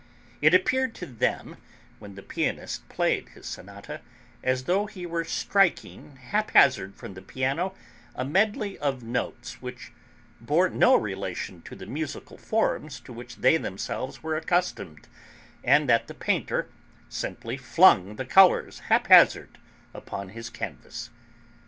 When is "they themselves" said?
13.35-14.23